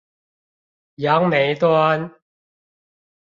[0.95, 2.11] 楊梅端